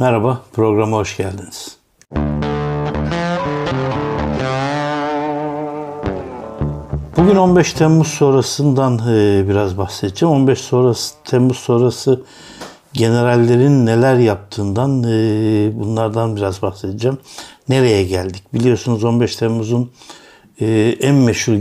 [0.00, 1.76] Merhaba, programa hoş geldiniz.
[7.16, 10.34] Bugün 15 Temmuz sonrasından e, biraz bahsedeceğim.
[10.34, 12.22] 15 sonrası, Temmuz sonrası
[12.92, 17.18] generallerin neler yaptığından e, bunlardan biraz bahsedeceğim.
[17.68, 18.42] Nereye geldik?
[18.54, 19.90] Biliyorsunuz 15 Temmuz'un
[20.60, 21.52] e, en meşhur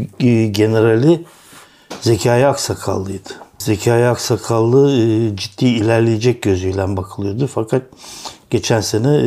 [0.52, 1.26] generali
[2.02, 3.47] Zekai Aksakallı'ydı.
[3.58, 4.92] Zekai Aksakallı
[5.36, 7.48] ciddi ilerleyecek gözüyle bakılıyordu.
[7.48, 7.84] Fakat
[8.50, 9.18] geçen sene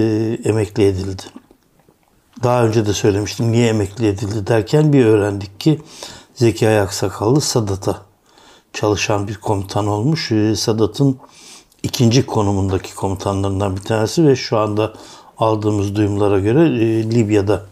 [0.44, 1.22] emekli edildi.
[2.42, 5.80] Daha önce de söylemiştim niye emekli edildi derken bir öğrendik ki
[6.34, 8.02] Zeki Aksakallı Sadat'a
[8.72, 10.32] çalışan bir komutan olmuş.
[10.32, 11.18] Ee, Sadat'ın
[11.82, 14.92] ikinci konumundaki komutanlarından bir tanesi ve şu anda
[15.38, 17.66] aldığımız duyumlara göre e, Libya'da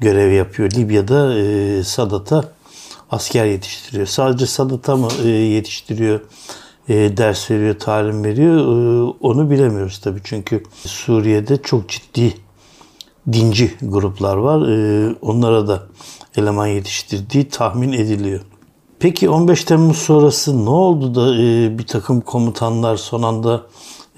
[0.00, 0.70] görev yapıyor.
[0.70, 2.44] Libya'da e, Sadat'a
[3.12, 4.06] asker yetiştiriyor.
[4.06, 6.20] Sadece Sadat'a mı e, yetiştiriyor,
[6.88, 8.64] ders veriyor, talim veriyor
[9.20, 10.20] onu bilemiyoruz tabii.
[10.24, 12.34] Çünkü Suriye'de çok ciddi
[13.32, 14.58] dinci gruplar var.
[15.22, 15.82] Onlara da
[16.36, 18.40] eleman yetiştirdiği tahmin ediliyor.
[19.02, 23.62] Peki 15 Temmuz sonrası ne oldu da e, bir takım komutanlar son anda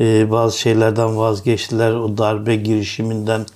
[0.01, 3.47] e, bazı şeylerden vazgeçtiler, o darbe girişiminden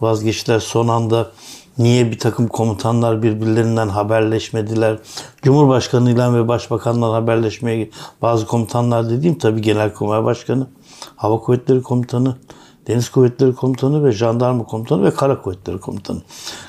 [0.00, 1.30] vazgeçtiler son anda
[1.78, 4.98] niye bir takım komutanlar birbirlerinden haberleşmediler?
[5.42, 7.90] Cumhurbaşkanıyla ve başbakanla haberleşmeye
[8.22, 10.66] bazı komutanlar dediğim tabii Genelkurmay Başkanı,
[11.16, 12.36] Hava Kuvvetleri Komutanı,
[12.86, 16.22] Deniz Kuvvetleri Komutanı ve Jandarma Komutanı ve Kara Kuvvetleri Komutanı.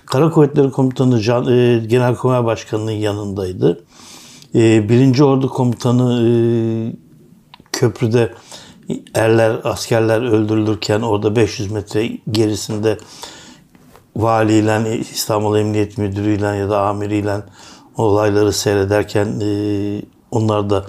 [0.06, 3.84] Kara Kuvvetleri Komutanı Can, e, Genelkurmay Başkanı'nın yanındaydı.
[4.56, 6.32] E, Birinci Ordu Komutanı e,
[7.72, 8.34] köprüde
[9.14, 12.98] erler, askerler öldürülürken orada 500 metre gerisinde
[14.22, 17.44] valiyle, İstanbul Emniyet Müdürü'yle ya da amiriyle
[17.98, 20.86] olayları seyrederken e, onlar da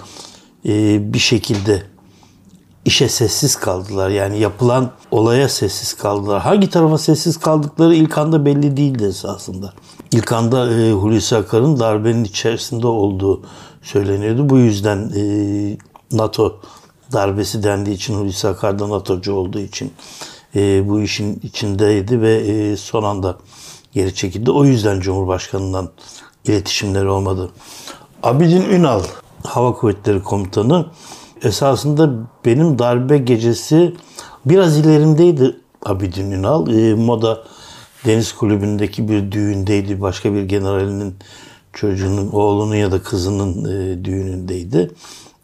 [0.65, 1.83] e, bir şekilde
[2.85, 4.09] işe sessiz kaldılar.
[4.09, 6.41] Yani yapılan olaya sessiz kaldılar.
[6.41, 9.73] Hangi tarafa sessiz kaldıkları ilk anda belli değildi esasında.
[10.11, 13.41] İlk anda e, Hulusi Akar'ın darbenin içerisinde olduğu
[13.81, 14.49] söyleniyordu.
[14.49, 15.23] Bu yüzden e,
[16.11, 16.59] NATO
[17.13, 19.93] darbesi dendiği için Hulusi Akar da NATO'cu olduğu için
[20.55, 23.37] e, bu işin içindeydi ve e, son anda
[23.91, 24.51] geri çekildi.
[24.51, 25.89] O yüzden Cumhurbaşkanı'ndan
[26.45, 27.51] iletişimleri olmadı.
[28.23, 29.03] Abidin Ünal
[29.43, 30.85] Hava Kuvvetleri Komutanı
[31.43, 32.09] esasında
[32.45, 33.95] benim darbe gecesi
[34.45, 36.67] biraz ilerimdeydi Abidin Ünal.
[36.67, 37.43] E, Moda
[38.05, 40.01] Deniz Kulübü'ndeki bir düğündeydi.
[40.01, 41.15] Başka bir generalinin
[41.73, 44.91] çocuğunun, oğlunun ya da kızının e, düğünündeydi.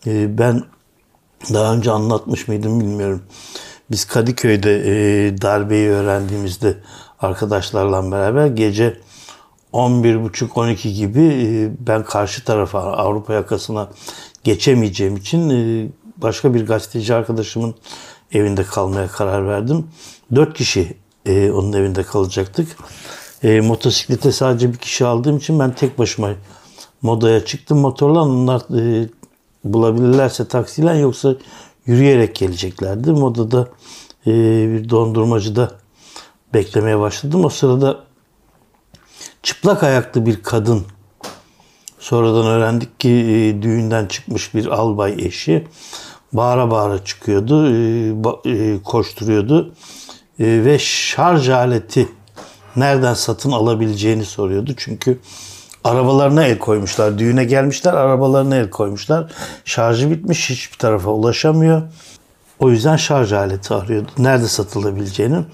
[0.08, 0.64] E, ben
[1.54, 3.22] daha önce anlatmış mıydım bilmiyorum.
[3.92, 6.78] Biz Kadıköy'de e, darbeyi öğrendiğimizde
[7.20, 8.98] arkadaşlarla beraber gece
[9.74, 13.90] 11.30-12 gibi e, ben karşı tarafa Avrupa yakasına
[14.44, 15.88] geçemeyeceğim için e,
[16.18, 17.76] başka bir gazeteci arkadaşımın
[18.32, 19.88] evinde kalmaya karar verdim.
[20.36, 22.78] Dört kişi e, onun evinde kalacaktık.
[23.44, 26.30] E, motosiklete sadece bir kişi aldığım için ben tek başıma
[27.02, 28.22] modaya çıktım motorla.
[28.22, 29.10] Onlar e,
[29.64, 31.36] bulabilirlerse taksiyle yoksa
[31.88, 33.12] yürüyerek geleceklerdi.
[33.12, 33.70] Modada
[34.28, 34.32] e,
[34.74, 35.72] bir dondurmacıda
[36.54, 37.46] beklemeye başladım.
[37.46, 38.00] O sırada
[39.44, 40.86] çıplak ayaklı bir kadın
[42.08, 45.68] Sonradan öğrendik ki e, düğünden çıkmış bir albay eşi
[46.34, 49.74] bağıra bağıra çıkıyordu, e, e, koşturuyordu
[50.40, 52.10] ve şarj aleti
[52.76, 54.74] nereden satın alabileceğini soruyordu.
[54.78, 55.20] Çünkü
[55.84, 57.18] arabalarına el koymuşlar.
[57.18, 59.32] Düğüne gelmişler, arabalarına el koymuşlar.
[59.66, 61.82] Şarjı bitmiş, hiçbir tarafa ulaşamıyor.
[62.60, 64.12] O yüzden şarj aleti arıyordu.
[64.18, 65.46] Nerede satılabileceğini.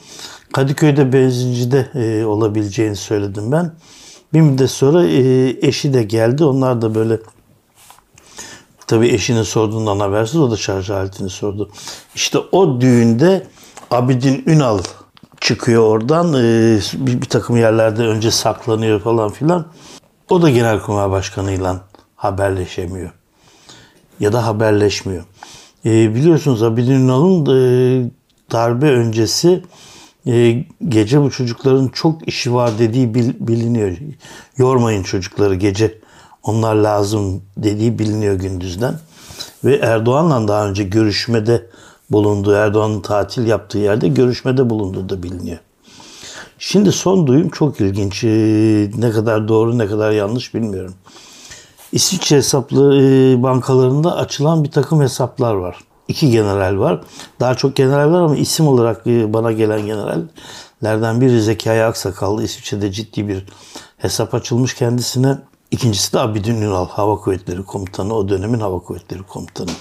[0.54, 3.72] Kadıköy'de benzincide olabileceğini söyledim ben.
[4.34, 6.46] Bir müddet sonra e, eşi de geldi.
[6.46, 7.20] Onlar da böyle
[8.88, 11.70] tabii eşinin sorduğundan habersiz o da şarj aletini sordu.
[12.16, 13.48] İşte o düğünde
[13.92, 14.80] Abidin Ünal
[15.42, 16.34] çıkıyor oradan.
[16.34, 19.66] E, bir, bir takım yerlerde önce saklanıyor falan filan.
[20.34, 21.82] O da Genelkurmay Başkanı'yla
[22.16, 23.12] haberleşemiyor.
[24.20, 25.24] Ya da haberleşmiyor.
[25.86, 28.12] E, biliyorsunuz Abidin Ünal'ın e,
[28.52, 29.64] darbe öncesi
[30.28, 33.98] e, gece bu çocukların çok işi var dediği bil, biliniyor.
[34.58, 36.00] Yormayın çocukları gece
[36.44, 39.00] onlar lazım dediği biliniyor gündüzden.
[39.64, 41.66] Ve Erdoğan'la daha önce görüşmede
[42.12, 45.60] bulunduğu, Erdoğan'ın tatil yaptığı yerde görüşmede bulunduğu da biliniyor.
[46.66, 48.24] Şimdi son duyum çok ilginç.
[48.24, 50.94] Ee, ne kadar doğru ne kadar yanlış bilmiyorum.
[51.92, 55.78] İsviçre hesaplı e, bankalarında açılan bir takım hesaplar var
[56.08, 57.02] iki general var.
[57.40, 62.44] Daha çok general var ama isim olarak e, bana gelen generallerden biri Zekai Aksakallı.
[62.44, 63.46] İsviçre'de ciddi bir
[63.98, 65.38] hesap açılmış kendisine.
[65.72, 68.14] İkincisi de Abidin Ünal, Hava Kuvvetleri Komutanı.
[68.14, 69.72] O dönemin Hava Kuvvetleri Komutanı.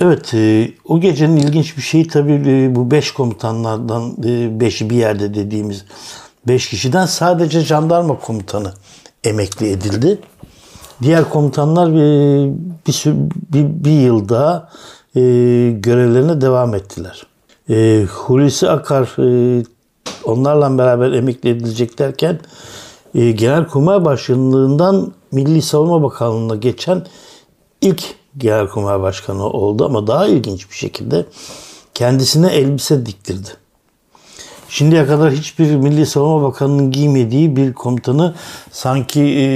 [0.00, 4.96] Evet, e, o gecenin ilginç bir şeyi tabii e, bu beş komutanlardan e, beşi bir
[4.96, 5.84] yerde dediğimiz
[6.48, 8.72] beş kişiden sadece jandarma komutanı
[9.24, 10.18] emekli edildi.
[11.02, 12.52] Diğer komutanlar e,
[12.86, 14.68] bir, sü- bir, bir yıl daha
[15.16, 15.20] e,
[15.70, 17.26] görevlerine devam ettiler.
[17.70, 19.62] E, Hulusi Akar e,
[20.24, 22.40] onlarla beraber emekli edilecek derken
[23.14, 27.06] e, Genelkurmay Başkanlığından Milli Savunma Bakanlığı'na geçen
[27.80, 31.26] ilk Genelkurmay Başkanı oldu ama daha ilginç bir şekilde
[31.94, 33.48] kendisine elbise diktirdi.
[34.68, 38.34] Şimdiye kadar hiçbir Milli Savunma Bakanı'nın giymediği bir komutanı
[38.70, 39.46] sanki e,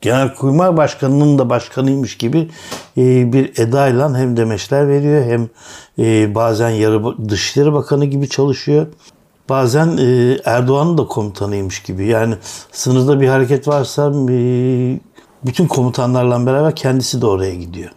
[0.00, 2.50] Genelkurmay Başkanı'nın da başkanıymış gibi
[2.96, 5.48] e, bir edayla hem demeçler veriyor hem
[5.98, 8.86] e, bazen yarı Dışişleri Bakanı gibi çalışıyor.
[9.48, 12.06] Bazen e, Erdoğan'ın da komutanıymış gibi.
[12.06, 12.34] Yani
[12.72, 14.36] sınırda bir hareket varsa e,
[15.46, 17.90] bütün komutanlarla beraber kendisi de oraya gidiyor.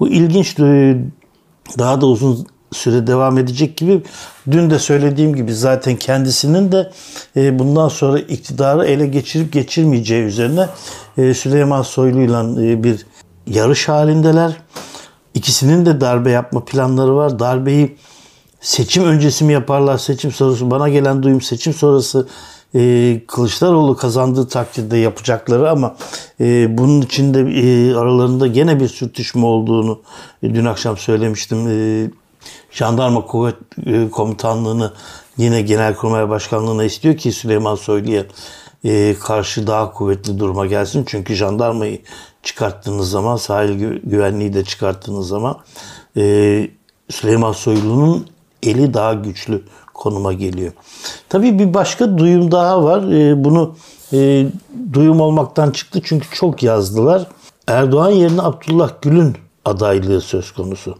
[0.00, 0.96] Bu ilginç e,
[1.78, 4.02] daha da uzun süre devam edecek gibi.
[4.50, 6.90] Dün de söylediğim gibi zaten kendisinin de
[7.36, 10.68] e, bundan sonra iktidarı ele geçirip geçirmeyeceği üzerine
[11.18, 13.06] e, Süleyman Soylu'yla bir
[13.46, 14.56] yarış halindeler.
[15.34, 17.38] İkisinin de darbe yapma planları var.
[17.38, 17.96] Darbeyi
[18.60, 22.28] seçim öncesi mi yaparlar, seçim sonrası bana gelen duyum seçim sonrası
[22.76, 25.96] e, Kılıçdaroğlu kazandığı takdirde yapacakları ama
[26.40, 30.00] e, bunun içinde e, aralarında gene bir sürtüşme olduğunu
[30.42, 31.68] e, dün akşam söylemiştim.
[31.68, 32.10] E,
[32.70, 33.56] Jandarma Kuvvet
[33.86, 34.92] e, Komutanlığı'nı
[35.36, 38.24] yine Genelkurmay Başkanlığı'na istiyor ki Süleyman Soylu'ya
[38.84, 41.04] e, karşı daha kuvvetli duruma gelsin.
[41.06, 42.00] Çünkü jandarmayı
[42.42, 45.58] çıkarttığınız zaman, sahil gü- güvenliği de çıkarttığınız zaman
[46.16, 46.68] e,
[47.10, 48.26] Süleyman Soylu'nun
[48.62, 49.62] eli daha güçlü
[49.96, 50.72] konuma geliyor.
[51.28, 53.02] Tabii bir başka duyum daha var.
[53.02, 53.74] E, bunu
[54.12, 54.46] e,
[54.92, 57.26] duyum olmaktan çıktı çünkü çok yazdılar.
[57.66, 60.94] Erdoğan yerine Abdullah Gül'ün adaylığı söz konusu.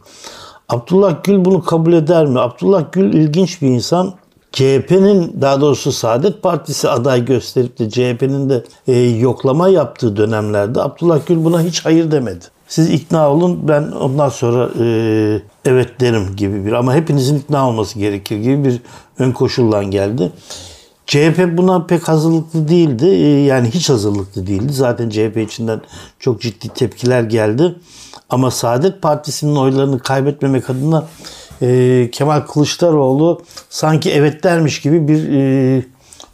[0.69, 2.41] Abdullah Gül bunu kabul eder mi?
[2.41, 4.15] Abdullah Gül ilginç bir insan.
[4.53, 11.21] CHP'nin daha doğrusu Saadet Partisi aday gösterip de CHP'nin de e, yoklama yaptığı dönemlerde Abdullah
[11.27, 12.45] Gül buna hiç hayır demedi.
[12.69, 14.87] Siz ikna olun ben ondan sonra e,
[15.65, 18.81] evet derim gibi bir ama hepinizin ikna olması gerekir gibi bir
[19.19, 20.33] ön koşullan geldi.
[21.07, 23.07] CHP buna pek hazırlıklı değildi.
[23.07, 24.73] E, Yani hiç hazırlıklı değildi.
[24.73, 25.81] Zaten CHP içinden
[26.19, 27.75] çok ciddi tepkiler geldi.
[28.31, 31.05] Ama Saadet Partisi'nin oylarını kaybetmemek adına
[31.63, 35.83] e, Kemal Kılıçdaroğlu sanki evet dermiş gibi bir e,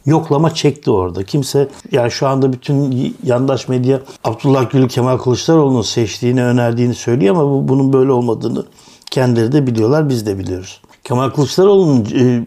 [0.05, 1.23] yoklama çekti orada.
[1.23, 7.45] Kimse yani şu anda bütün yandaş medya Abdullah Gül'ü Kemal Kılıçdaroğlu'nun seçtiğini, önerdiğini söylüyor ama
[7.45, 8.65] bu, bunun böyle olmadığını
[9.11, 10.81] kendileri de biliyorlar, biz de biliyoruz.
[11.03, 12.45] Kemal Kılıçdaroğlu'nun e,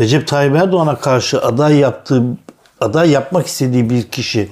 [0.00, 2.22] Recep Tayyip Erdoğan'a karşı aday yaptığı,
[2.80, 4.48] aday yapmak istediği bir kişi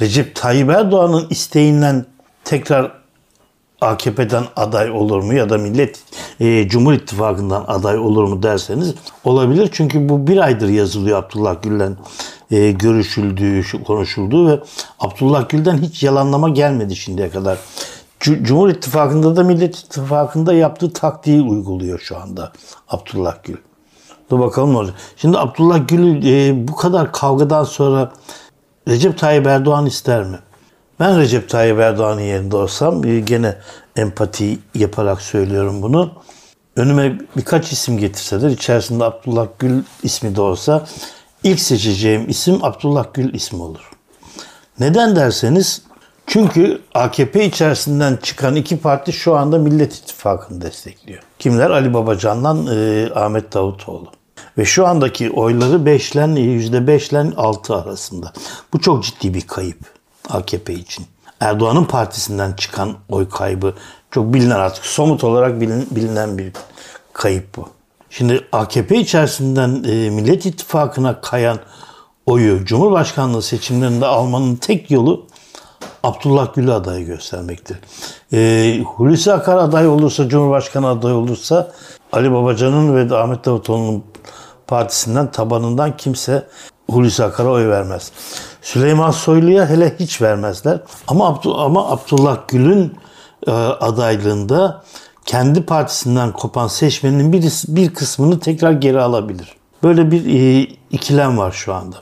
[0.00, 2.06] Recep Tayyip Erdoğan'ın isteğinden
[2.44, 2.92] tekrar
[3.80, 6.02] AKP'den aday olur mu ya da Millet
[6.40, 8.94] e, Cumhur İttifakı'ndan aday olur mu derseniz
[9.24, 9.68] olabilir.
[9.72, 11.90] Çünkü bu bir aydır yazılıyor Abdullah Gül'le
[12.50, 14.60] e, görüşüldüğü, şu- konuşulduğu ve
[15.00, 17.58] Abdullah Gül'den hiç yalanlama gelmedi şimdiye kadar.
[18.20, 22.52] Cu- Cumhur İttifakı'nda da Millet İttifakı'nda yaptığı taktiği uyguluyor şu anda
[22.88, 23.56] Abdullah Gül.
[24.30, 24.94] Dur bakalım ne olacak.
[25.16, 28.12] Şimdi Abdullah Gül e, bu kadar kavgadan sonra
[28.88, 30.38] Recep Tayyip Erdoğan ister mi?
[31.00, 33.56] Ben Recep Tayyip Erdoğan'ın yerinde olsam e, gene
[33.96, 36.12] empati yaparak söylüyorum bunu.
[36.76, 40.86] Önüme birkaç isim getirseler içerisinde Abdullah Gül ismi de olsa
[41.42, 43.90] ilk seçeceğim isim Abdullah Gül ismi olur.
[44.80, 45.82] Neden derseniz
[46.26, 51.22] çünkü AKP içerisinden çıkan iki parti şu anda Millet İttifakı'nı destekliyor.
[51.38, 51.70] Kimler?
[51.70, 54.08] Ali Babacan'la e, Ahmet Davutoğlu.
[54.58, 58.32] Ve şu andaki oyları 5'len %5'len 6 arasında.
[58.72, 59.99] Bu çok ciddi bir kayıp
[60.30, 61.06] AKP için.
[61.40, 63.74] Erdoğan'ın partisinden çıkan oy kaybı
[64.10, 66.52] çok bilinen artık somut olarak bilin- bilinen bir
[67.12, 67.68] kayıp bu.
[68.10, 71.58] Şimdi AKP içerisinden e, Millet İttifakı'na kayan
[72.26, 75.26] oyu Cumhurbaşkanlığı seçimlerinde almanın tek yolu
[76.02, 77.76] Abdullah Gül'ü adayı göstermektir.
[78.32, 81.72] E, Hulusi Akar aday olursa, Cumhurbaşkanı aday olursa
[82.12, 84.04] Ali Babacan'ın ve Ahmet Davutoğlu'nun
[84.66, 86.46] partisinden, tabanından kimse
[86.92, 88.12] Hulusi Akar'a oy vermez.
[88.62, 90.80] Süleyman Soylu'ya hele hiç vermezler.
[91.08, 92.94] Ama, Abdu- ama Abdullah Gül'ün
[93.46, 94.82] e, adaylığında
[95.26, 99.56] kendi partisinden kopan seçmenin bir, bir kısmını tekrar geri alabilir.
[99.82, 101.96] Böyle bir e, ikilem var şu anda.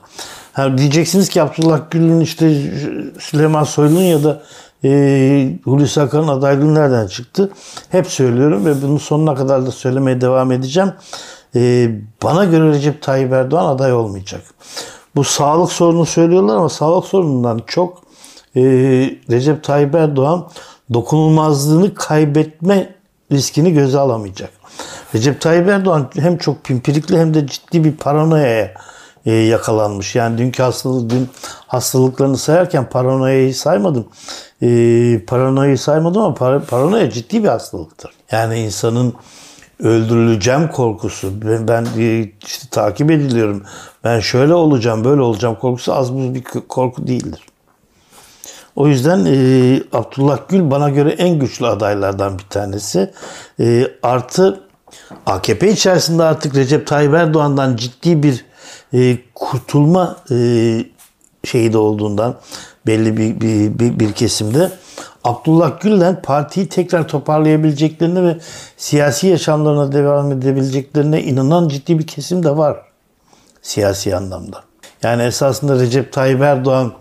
[0.52, 2.72] Ha, diyeceksiniz ki Abdullah Gül'ün işte
[3.18, 4.42] Süleyman Soylu'nun ya da
[4.84, 7.50] e, Hulusi Akar'ın adaylığı nereden çıktı?
[7.88, 10.92] Hep söylüyorum ve bunu sonuna kadar da söylemeye devam edeceğim.
[11.56, 11.90] E,
[12.22, 14.42] bana göre Recep Tayyip Erdoğan aday olmayacak.
[15.16, 18.02] Bu sağlık sorunu söylüyorlar ama sağlık sorunundan çok
[18.56, 18.60] e,
[19.30, 20.48] Recep Tayyip Erdoğan
[20.94, 22.94] dokunulmazlığını kaybetme
[23.32, 24.50] riskini göze alamayacak.
[25.14, 28.74] Recep Tayyip Erdoğan hem çok pimpirikli hem de ciddi bir paranoyaya
[29.26, 30.14] e, yakalanmış.
[30.14, 31.28] Yani dünkü hastalık, dün
[31.66, 34.06] hastalıklarını sayarken paranoyayı saymadım.
[34.62, 34.68] E,
[35.26, 38.10] paranoyayı saymadım ama par- paranoya ciddi bir hastalıktır.
[38.32, 39.14] Yani insanın
[39.82, 41.42] öldürüleceğim korkusu.
[41.42, 41.86] Ben, ben
[42.46, 43.62] işte takip ediliyorum.
[44.04, 47.42] Ben şöyle olacağım, böyle olacağım korkusu az buz bir korku değildir.
[48.76, 53.12] O yüzden e, Abdullah Gül bana göre en güçlü adaylardan bir tanesi.
[53.60, 54.60] E, artı
[55.26, 58.44] AKP içerisinde artık Recep Tayyip Erdoğan'dan ciddi bir
[58.94, 60.36] e, kurtulma e,
[61.44, 62.36] şeyi de olduğundan
[62.88, 64.70] belli bir, bir, bir, bir kesimde
[65.24, 68.36] Abdullah Gül'den partiyi tekrar toparlayabileceklerine ve
[68.76, 72.76] siyasi yaşamlarına devam edebileceklerine inanan ciddi bir kesim de var
[73.62, 74.62] siyasi anlamda.
[75.02, 76.92] Yani esasında Recep Tayyip Erdoğan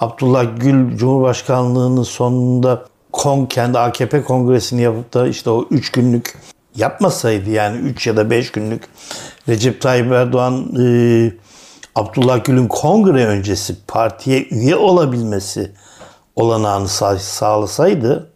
[0.00, 6.38] Abdullah Gül Cumhurbaşkanlığının sonunda Kong kendi AKP kongresini yapıp da işte o 3 günlük
[6.76, 8.82] yapmasaydı yani 3 ya da 5 günlük
[9.48, 11.32] Recep Tayyip Erdoğan e,
[11.94, 15.72] Abdullah Gül'ün kongre öncesi partiye üye olabilmesi
[16.36, 18.30] olanağını sağ, sağlasaydı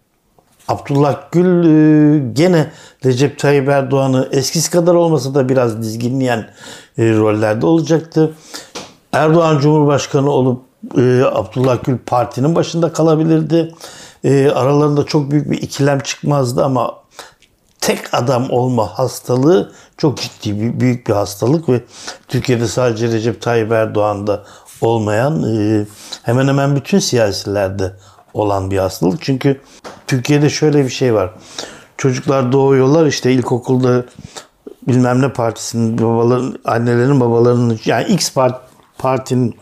[0.69, 2.71] Abdullah Gül e, gene
[3.05, 6.51] Recep Tayyip Erdoğan'ı eskisi kadar olmasa da biraz dizginleyen
[6.99, 8.35] e, rollerde olacaktı.
[9.13, 10.63] Erdoğan Cumhurbaşkanı olup
[10.99, 13.75] e, Abdullah Gül partinin başında kalabilirdi.
[14.55, 16.95] Aralarında çok büyük bir ikilem çıkmazdı ama
[17.85, 21.81] tek adam olma hastalığı çok ciddi bir büyük bir hastalık ve
[22.29, 24.45] Türkiye'de sadece Recep Tayyip Erdoğan'da
[24.81, 25.87] olmayan e,
[26.23, 27.93] hemen hemen bütün siyasilerde
[28.35, 29.23] olan bir hastalık.
[29.23, 29.61] Çünkü
[30.07, 31.31] Türkiye'de şöyle bir şey var.
[31.97, 34.05] Çocuklar doğuyorlar işte ilkokulda
[34.89, 38.61] bilmem ne partisinin babaların, annelerin babalarının yani X part,
[38.99, 39.55] partinin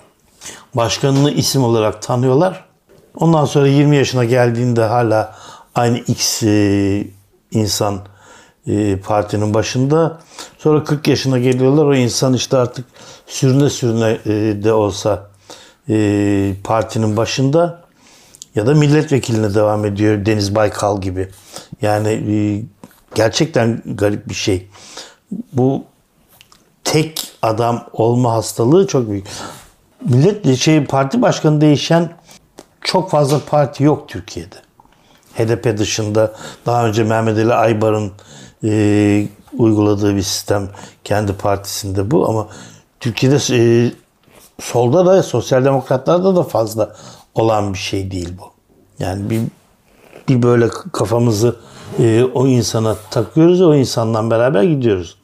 [0.74, 2.64] başkanını isim olarak tanıyorlar.
[3.14, 5.36] Ondan sonra 20 yaşına geldiğinde hala
[5.74, 7.06] aynı X e,
[7.50, 8.11] insan
[8.66, 10.18] e, partinin başında.
[10.58, 11.86] Sonra 40 yaşına geliyorlar.
[11.86, 12.84] O insan işte artık
[13.26, 15.30] sürüne sürüne e, de olsa
[15.88, 17.82] e, partinin başında
[18.54, 21.28] ya da milletvekiline devam ediyor Deniz Baykal gibi.
[21.82, 22.64] Yani e,
[23.14, 24.68] gerçekten garip bir şey.
[25.52, 25.84] Bu
[26.84, 29.26] tek adam olma hastalığı çok büyük.
[30.04, 32.12] Millet şey parti başkanı değişen
[32.80, 34.56] çok fazla parti yok Türkiye'de.
[35.34, 36.34] HDP dışında
[36.66, 38.12] daha önce Mehmet Ali Aybar'ın
[38.64, 39.28] e,
[39.58, 40.68] uyguladığı bir sistem
[41.04, 42.48] kendi partisinde bu ama
[43.00, 43.92] Türkiye'de e,
[44.60, 46.96] solda da sosyal demokratlarda da fazla
[47.34, 48.52] olan bir şey değil bu.
[48.98, 49.40] Yani bir
[50.28, 51.56] bir böyle kafamızı
[51.98, 55.18] e, o insana takıyoruz o insandan beraber gidiyoruz.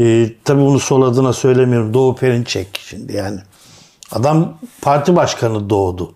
[0.00, 1.94] E, tabii bunu sol adına söylemiyorum.
[1.94, 3.40] Doğu Perinçek şimdi yani.
[4.12, 6.14] Adam parti başkanı doğdu.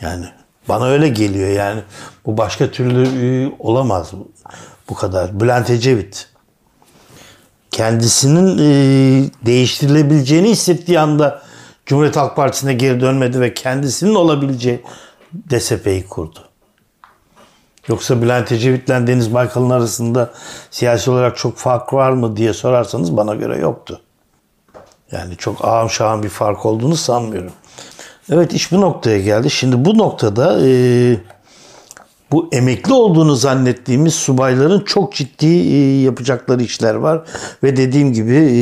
[0.00, 0.26] Yani
[0.68, 1.82] bana öyle geliyor yani.
[2.26, 4.12] Bu başka türlü e, olamaz
[4.90, 5.40] bu kadar.
[5.40, 6.28] Bülent Ecevit.
[7.70, 11.42] Kendisinin e, değiştirilebileceğini hissettiği anda
[11.86, 14.82] Cumhuriyet Halk Partisi'ne geri dönmedi ve kendisinin olabileceği
[15.50, 16.38] DSP'yi kurdu.
[17.88, 20.30] Yoksa Bülent Ecevit'le Deniz Baykal'ın arasında
[20.70, 24.00] siyasi olarak çok fark var mı diye sorarsanız bana göre yoktu.
[25.12, 27.52] Yani çok ağam şahım bir fark olduğunu sanmıyorum.
[28.32, 29.50] Evet iş bu noktaya geldi.
[29.50, 31.16] Şimdi bu noktada e,
[32.32, 37.22] bu emekli olduğunu zannettiğimiz subayların çok ciddi e, yapacakları işler var.
[37.62, 38.60] Ve dediğim gibi e,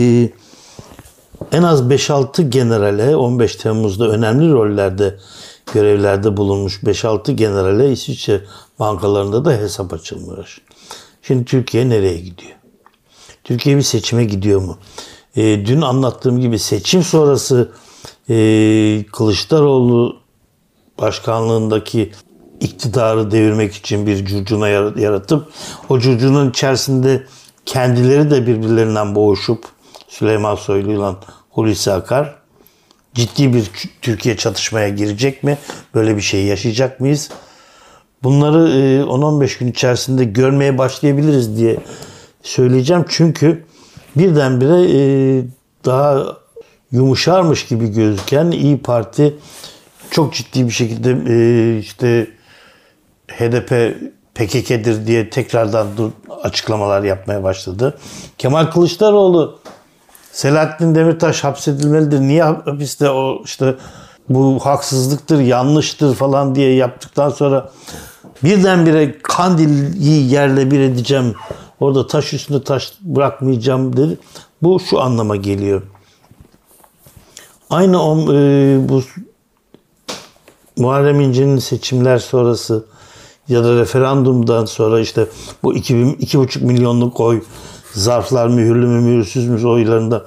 [1.56, 5.16] en az 5-6 generale 15 Temmuz'da önemli rollerde
[5.74, 8.40] görevlerde bulunmuş 5-6 generale İsviçre
[8.78, 10.60] bankalarında da hesap açılmış.
[11.22, 12.52] Şimdi Türkiye nereye gidiyor?
[13.44, 14.78] Türkiye bir seçime gidiyor mu?
[15.36, 17.72] E, dün anlattığım gibi seçim sonrası
[18.30, 20.16] e, Kılıçdaroğlu
[21.00, 22.12] başkanlığındaki
[22.60, 25.48] iktidarı devirmek için bir curcuna yaratıp
[25.88, 27.22] o curcunun içerisinde
[27.66, 29.64] kendileri de birbirlerinden boğuşup
[30.08, 31.16] Süleyman Soylu ile
[31.50, 32.38] Hulusi Akar
[33.14, 33.70] ciddi bir
[34.02, 35.58] Türkiye çatışmaya girecek mi?
[35.94, 37.30] Böyle bir şey yaşayacak mıyız?
[38.22, 41.76] Bunları 10-15 e, gün içerisinde görmeye başlayabiliriz diye
[42.42, 43.04] söyleyeceğim.
[43.08, 43.64] Çünkü
[44.16, 45.42] birdenbire e,
[45.84, 46.36] daha
[46.92, 49.36] yumuşarmış gibi gözüken İyi Parti
[50.10, 52.26] çok ciddi bir şekilde e, işte
[53.28, 53.96] HDP
[54.34, 55.86] PKK'dir diye tekrardan
[56.42, 57.98] açıklamalar yapmaya başladı.
[58.38, 59.58] Kemal Kılıçdaroğlu
[60.32, 62.20] Selahattin Demirtaş hapsedilmelidir.
[62.20, 63.74] Niye hapiste o işte
[64.28, 67.70] bu haksızlıktır, yanlıştır falan diye yaptıktan sonra
[68.44, 71.34] birdenbire Kandil'i yerle bir edeceğim.
[71.80, 74.18] Orada taş üstünde taş bırakmayacağım dedi.
[74.62, 75.82] Bu şu anlama geliyor.
[77.70, 79.02] Aynı o, e, bu
[80.76, 82.84] Muharrem İnce'nin seçimler sonrası
[83.48, 85.26] ya da referandumdan sonra işte
[85.62, 87.42] bu 2000, 2,5 milyonluk oy
[87.94, 90.26] zarflar mühürlü mü mühürsüz mü oylarında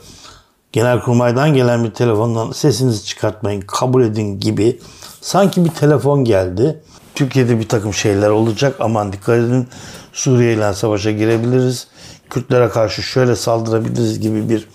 [0.72, 4.80] Genelkurmay'dan gelen bir telefondan sesinizi çıkartmayın, kabul edin gibi
[5.22, 6.84] sanki bir telefon geldi.
[7.16, 8.76] Türkiye'de bir takım şeyler olacak.
[8.80, 9.68] Aman dikkat edin.
[10.14, 11.88] Suriye ile savaşa girebiliriz.
[12.30, 14.68] Kürtlere karşı şöyle saldırabiliriz gibi bir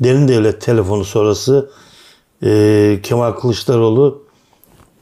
[0.00, 1.70] derin devlet telefonu sonrası
[2.42, 4.24] e, Kemal Kılıçdaroğlu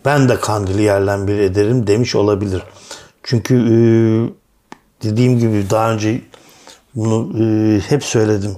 [0.05, 2.63] ben de Kandil'i yerlen bir ederim demiş olabilir.
[3.23, 3.77] Çünkü e,
[5.03, 6.21] dediğim gibi daha önce
[6.95, 8.57] bunu e, hep söyledim.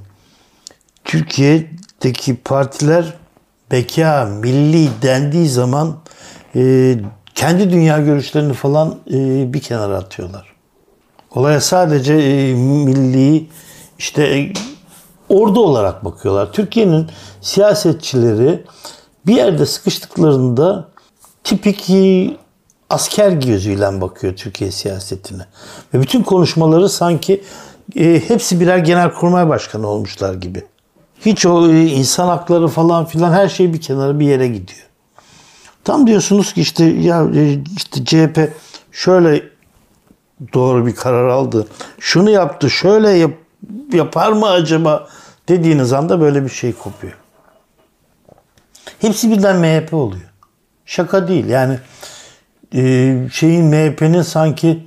[1.04, 3.14] Türkiye'deki partiler
[3.70, 5.96] beka, milli dendiği zaman
[6.56, 6.94] e,
[7.34, 10.54] kendi dünya görüşlerini falan e, bir kenara atıyorlar.
[11.34, 13.46] Olaya sadece e, milli
[13.98, 14.52] işte e,
[15.28, 16.52] ordu olarak bakıyorlar.
[16.52, 17.06] Türkiye'nin
[17.40, 18.64] siyasetçileri
[19.26, 20.88] bir yerde sıkıştıklarında
[21.44, 21.90] tipik
[22.90, 25.42] asker gözüyle bakıyor Türkiye siyasetine.
[25.94, 27.44] Ve bütün konuşmaları sanki
[27.96, 30.64] e, hepsi birer genelkurmay başkanı olmuşlar gibi.
[31.20, 34.86] Hiç o e, insan hakları falan filan her şey bir kenara bir yere gidiyor.
[35.84, 38.52] Tam diyorsunuz ki işte ya e, işte CHP
[38.92, 39.42] şöyle
[40.54, 41.66] doğru bir karar aldı.
[42.00, 43.32] Şunu yaptı, şöyle yap,
[43.92, 45.08] yapar mı acaba
[45.48, 47.18] dediğiniz anda böyle bir şey kopuyor.
[48.98, 50.32] Hepsi birden MHP oluyor.
[50.86, 51.48] Şaka değil.
[51.48, 51.78] Yani
[52.74, 54.84] e, şeyin MHP'nin sanki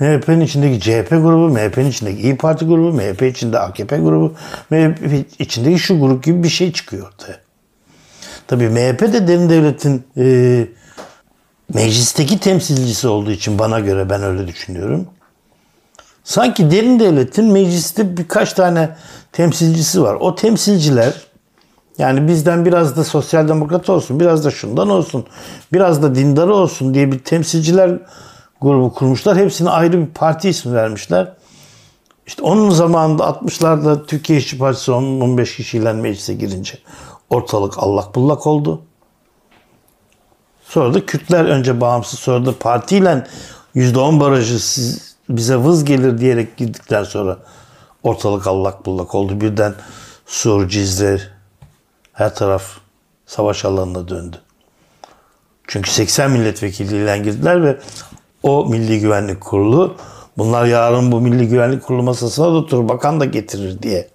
[0.00, 4.34] MHP'nin içindeki CHP grubu, MHP'nin içindeki İyi Parti grubu, MHP içinde AKP grubu,
[4.70, 7.40] MHP içindeki şu grup gibi bir şey çıkıyor ortaya.
[8.46, 10.66] Tabii MHP de derin devletin e,
[11.74, 15.06] meclisteki temsilcisi olduğu için bana göre ben öyle düşünüyorum.
[16.24, 18.96] Sanki derin devletin mecliste birkaç tane
[19.32, 20.14] temsilcisi var.
[20.14, 21.14] O temsilciler
[22.02, 25.26] yani bizden biraz da sosyal demokrat olsun, biraz da şundan olsun,
[25.72, 27.98] biraz da dindarı olsun diye bir temsilciler
[28.60, 29.36] grubu kurmuşlar.
[29.36, 31.32] Hepsine ayrı bir parti ismi vermişler.
[32.26, 36.78] İşte onun zamanında 60'larda Türkiye İşçi Partisi 10-15 kişiyle meclise girince
[37.30, 38.82] ortalık allak bullak oldu.
[40.64, 43.26] Sonra da Kürtler önce bağımsız sonra da partiyle
[43.76, 47.38] %10 barajı siz, bize vız gelir diyerek girdikten sonra
[48.02, 49.40] ortalık allak bullak oldu.
[49.40, 49.74] Birden
[50.26, 51.20] Sur, Cizre
[52.12, 52.64] her taraf
[53.26, 54.40] savaş alanına döndü.
[55.66, 57.78] Çünkü 80 milletvekiliyle girdiler ve
[58.42, 59.96] o Milli Güvenlik Kurulu
[60.38, 64.08] bunlar yarın bu Milli Güvenlik Kurulu masasına da oturur bakan da getirir diye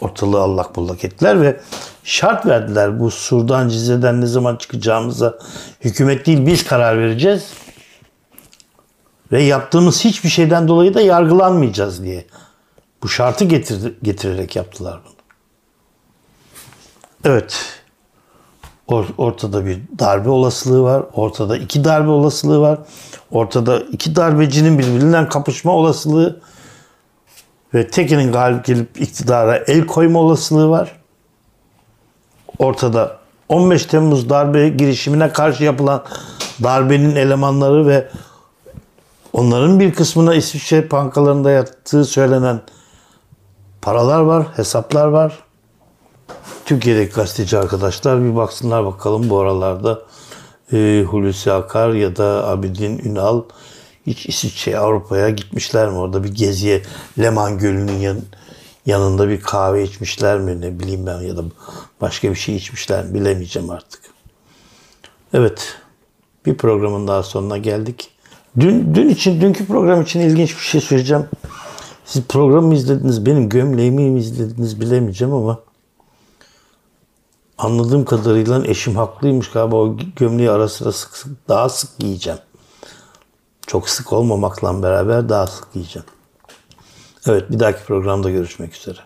[0.00, 1.60] ortalığı allak bullak ettiler ve
[2.04, 5.38] şart verdiler bu Sur'dan Cize'den ne zaman çıkacağımıza
[5.80, 7.52] hükümet değil biz karar vereceğiz
[9.32, 12.26] ve yaptığımız hiçbir şeyden dolayı da yargılanmayacağız diye
[13.02, 15.13] bu şartı getir, getirerek yaptılar bunu.
[17.24, 17.80] Evet.
[19.18, 21.02] Ortada bir darbe olasılığı var.
[21.12, 22.78] Ortada iki darbe olasılığı var.
[23.30, 26.40] Ortada iki darbecinin birbirinden kapışma olasılığı
[27.74, 30.96] ve tekinin galip gelip iktidara el koyma olasılığı var.
[32.58, 36.04] Ortada 15 Temmuz darbe girişimine karşı yapılan
[36.62, 38.08] darbenin elemanları ve
[39.32, 42.60] onların bir kısmına İsviçre bankalarında yattığı söylenen
[43.82, 45.43] paralar var, hesaplar var.
[46.64, 50.02] Türkiye'deki gazeteci arkadaşlar bir baksınlar bakalım bu aralarda
[50.72, 53.42] e, Hulusi Akar ya da Abidin Ünal
[54.06, 55.98] hiç İsviçre Avrupa'ya gitmişler mi?
[55.98, 56.82] Orada bir geziye
[57.18, 58.16] Leman Gölü'nün yan,
[58.86, 60.60] yanında bir kahve içmişler mi?
[60.60, 61.42] Ne bileyim ben ya da
[62.00, 63.14] başka bir şey içmişler mi?
[63.14, 64.00] Bilemeyeceğim artık.
[65.34, 65.76] Evet.
[66.46, 68.10] Bir programın daha sonuna geldik.
[68.60, 71.26] Dün, dün için, dünkü program için ilginç bir şey söyleyeceğim.
[72.04, 75.63] Siz programı izlediniz, benim gömleğimi mi izlediniz bilemeyeceğim ama
[77.58, 82.40] anladığım kadarıyla eşim haklıymış galiba o gömleği ara sıra sık sık daha sık giyeceğim.
[83.66, 86.06] Çok sık olmamakla beraber daha sık giyeceğim.
[87.26, 88.98] Evet bir dahaki programda görüşmek üzere.